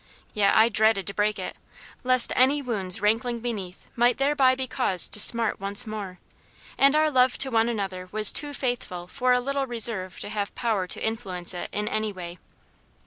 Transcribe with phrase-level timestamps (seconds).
[0.33, 1.55] Yet I dreaded to break it,
[2.03, 6.17] lest any wounds rankling beneath might thereby be caused to smart once more.
[6.75, 10.55] And our love to one another was too faithful for a little reserve to have
[10.55, 12.39] power to influence it in any way.